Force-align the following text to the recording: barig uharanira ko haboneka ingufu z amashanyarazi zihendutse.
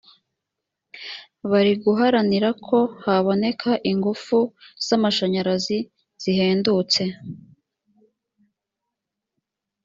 barig 1.49 1.81
uharanira 1.93 2.49
ko 2.67 2.77
haboneka 3.03 3.71
ingufu 3.91 4.37
z 4.85 4.87
amashanyarazi 4.97 5.77
zihendutse. 6.21 7.03